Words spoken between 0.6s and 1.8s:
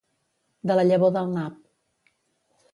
De la llavor del nap.